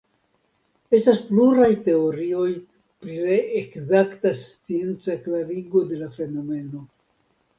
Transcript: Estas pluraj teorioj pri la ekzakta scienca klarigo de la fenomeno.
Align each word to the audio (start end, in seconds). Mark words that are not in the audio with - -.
Estas 0.99 1.19
pluraj 1.25 1.67
teorioj 1.87 2.47
pri 3.03 3.17
la 3.27 3.35
ekzakta 3.61 4.33
scienca 4.39 5.17
klarigo 5.27 5.85
de 5.91 6.01
la 6.03 6.11
fenomeno. 6.19 6.83